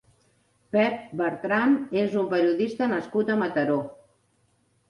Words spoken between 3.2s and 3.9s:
a Mataró.